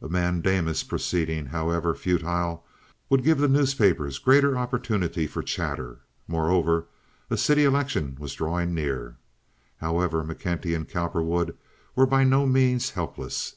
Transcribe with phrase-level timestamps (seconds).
[0.00, 2.64] A mandamus proceeding, however futile,
[3.10, 6.86] would give the newspapers great opportunity for chatter; moreover,
[7.28, 9.16] a city election was drawing near.
[9.78, 11.56] However, McKenty and Cowperwood
[11.96, 13.56] were by no means helpless.